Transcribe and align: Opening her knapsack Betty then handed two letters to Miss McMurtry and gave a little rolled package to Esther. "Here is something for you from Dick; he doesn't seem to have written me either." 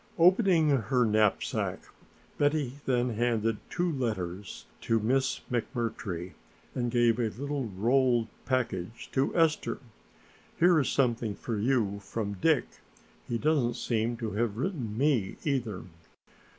Opening 0.17 0.69
her 0.69 1.05
knapsack 1.05 1.79
Betty 2.39 2.77
then 2.87 3.11
handed 3.13 3.57
two 3.69 3.91
letters 3.91 4.65
to 4.81 4.99
Miss 4.99 5.41
McMurtry 5.51 6.31
and 6.73 6.89
gave 6.89 7.19
a 7.19 7.29
little 7.29 7.65
rolled 7.67 8.27
package 8.47 9.09
to 9.11 9.37
Esther. 9.37 9.77
"Here 10.57 10.79
is 10.79 10.89
something 10.89 11.35
for 11.35 11.55
you 11.55 11.99
from 11.99 12.33
Dick; 12.41 12.65
he 13.29 13.37
doesn't 13.37 13.75
seem 13.75 14.17
to 14.17 14.31
have 14.31 14.57
written 14.57 14.97
me 14.97 15.35
either." 15.43 15.83